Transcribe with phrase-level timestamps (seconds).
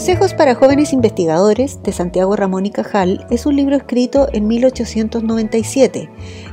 [0.00, 6.08] Consejos para jóvenes investigadores de Santiago Ramón y Cajal es un libro escrito en 1897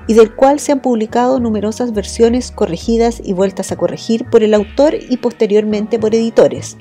[0.08, 4.54] y del cual se han publicado numerosas versiones corregidas y vueltas a corregir por el
[4.54, 6.78] autor y posteriormente por editores.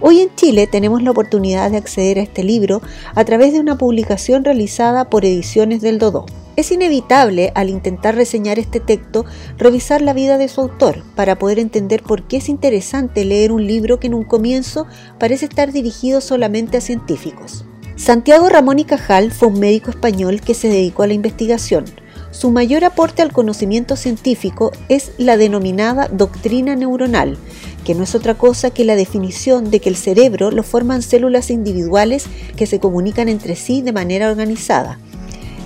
[0.00, 2.80] Hoy en Chile tenemos la oportunidad de acceder a este libro
[3.16, 6.26] a través de una publicación realizada por Ediciones del Dodó.
[6.58, 9.24] Es inevitable al intentar reseñar este texto
[9.58, 13.64] revisar la vida de su autor para poder entender por qué es interesante leer un
[13.64, 14.84] libro que en un comienzo
[15.20, 17.64] parece estar dirigido solamente a científicos.
[17.94, 21.84] Santiago Ramón y Cajal fue un médico español que se dedicó a la investigación.
[22.32, 27.38] Su mayor aporte al conocimiento científico es la denominada doctrina neuronal,
[27.84, 31.52] que no es otra cosa que la definición de que el cerebro lo forman células
[31.52, 34.98] individuales que se comunican entre sí de manera organizada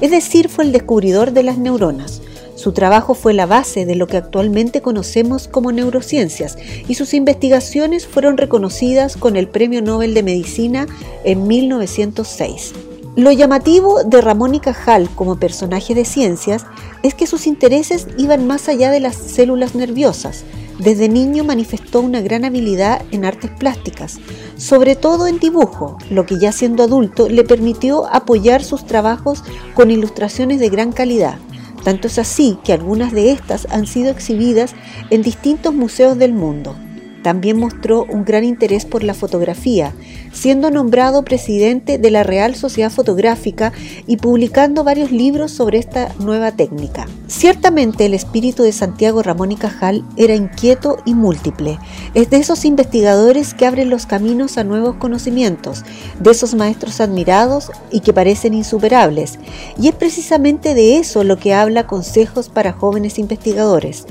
[0.02, 2.20] es decir, fue el descubridor de las neuronas.
[2.56, 8.06] Su trabajo fue la base de lo que actualmente conocemos como neurociencias y sus investigaciones
[8.06, 10.86] fueron reconocidas con el Premio Nobel de Medicina
[11.24, 12.74] en 1906.
[13.14, 16.66] Lo llamativo de Ramón y Cajal como personaje de ciencias
[17.02, 20.44] es que sus intereses iban más allá de las células nerviosas,
[20.82, 24.18] desde niño manifestó una gran habilidad en artes plásticas,
[24.56, 29.92] sobre todo en dibujo, lo que ya siendo adulto le permitió apoyar sus trabajos con
[29.92, 31.38] ilustraciones de gran calidad.
[31.84, 34.74] Tanto es así que algunas de estas han sido exhibidas
[35.10, 36.76] en distintos museos del mundo.
[37.22, 39.94] También mostró un gran interés por la fotografía,
[40.32, 43.72] siendo nombrado presidente de la Real Sociedad Fotográfica
[44.06, 47.06] y publicando varios libros sobre esta nueva técnica.
[47.28, 51.78] Ciertamente el espíritu de Santiago Ramón y Cajal era inquieto y múltiple.
[52.14, 55.84] Es de esos investigadores que abren los caminos a nuevos conocimientos,
[56.18, 59.38] de esos maestros admirados y que parecen insuperables.
[59.78, 64.06] Y es precisamente de eso lo que habla Consejos para jóvenes investigadores.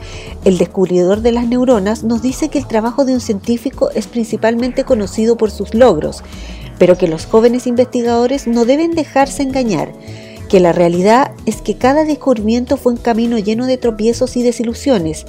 [0.46, 4.84] El descubridor de las neuronas nos dice que el trabajo de un científico es principalmente
[4.84, 6.24] conocido por sus logros,
[6.78, 9.94] pero que los jóvenes investigadores no deben dejarse engañar,
[10.50, 15.26] que la realidad es que cada descubrimiento fue un camino lleno de tropiezos y desilusiones,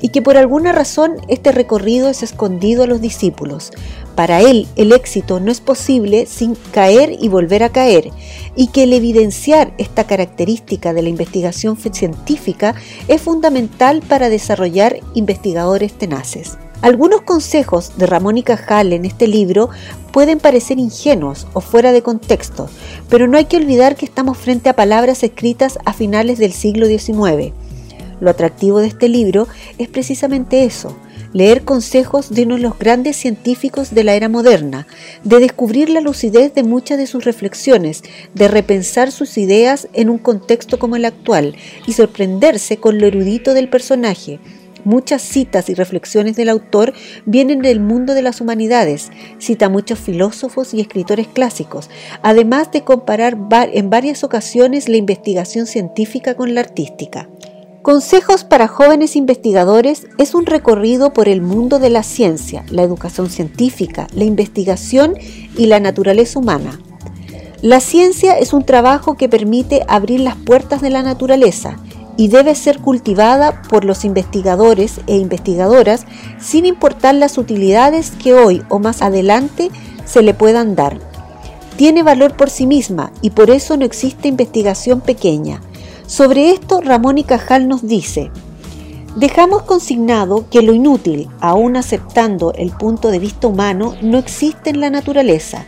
[0.00, 3.70] y que por alguna razón este recorrido es escondido a los discípulos.
[4.14, 8.10] Para él el éxito no es posible sin caer y volver a caer,
[8.56, 12.74] y que el evidenciar esta característica de la investigación científica
[13.06, 16.58] es fundamental para desarrollar investigadores tenaces.
[16.80, 19.68] Algunos consejos de Ramón y Cajal en este libro
[20.12, 22.70] pueden parecer ingenuos o fuera de contexto,
[23.08, 26.86] pero no hay que olvidar que estamos frente a palabras escritas a finales del siglo
[26.86, 27.52] XIX.
[28.20, 30.96] Lo atractivo de este libro es precisamente eso,
[31.32, 34.86] leer consejos de uno de los grandes científicos de la era moderna,
[35.24, 40.18] de descubrir la lucidez de muchas de sus reflexiones, de repensar sus ideas en un
[40.18, 41.56] contexto como el actual
[41.88, 44.38] y sorprenderse con lo erudito del personaje,
[44.84, 46.92] Muchas citas y reflexiones del autor
[47.26, 51.90] vienen del mundo de las humanidades, cita muchos filósofos y escritores clásicos,
[52.22, 53.36] además de comparar
[53.72, 57.28] en varias ocasiones la investigación científica con la artística.
[57.82, 63.30] Consejos para jóvenes investigadores es un recorrido por el mundo de la ciencia, la educación
[63.30, 65.14] científica, la investigación
[65.56, 66.78] y la naturaleza humana.
[67.62, 71.80] La ciencia es un trabajo que permite abrir las puertas de la naturaleza
[72.18, 76.04] y debe ser cultivada por los investigadores e investigadoras
[76.40, 79.70] sin importar las utilidades que hoy o más adelante
[80.04, 80.98] se le puedan dar.
[81.76, 85.62] Tiene valor por sí misma y por eso no existe investigación pequeña.
[86.08, 88.32] Sobre esto Ramón y Cajal nos dice,
[89.14, 94.80] dejamos consignado que lo inútil, aún aceptando el punto de vista humano, no existe en
[94.80, 95.66] la naturaleza.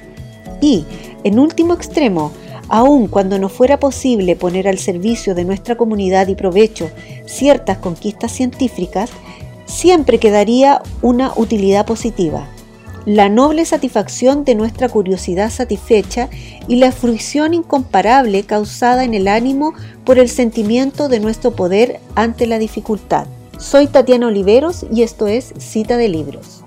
[0.61, 0.85] Y,
[1.23, 2.33] en último extremo,
[2.71, 6.91] aun cuando no fuera posible poner al servicio de nuestra comunidad y provecho
[7.27, 9.11] ciertas conquistas científicas,
[9.67, 12.49] siempre quedaría una utilidad positiva,
[13.07, 16.29] la noble satisfacción de nuestra curiosidad satisfecha
[16.69, 19.73] y la fruición incomparable causada en el ánimo
[20.05, 23.27] por el sentimiento de nuestro poder ante la dificultad.
[23.59, 26.60] Soy Tatiana Oliveros y esto es Cita de Libros.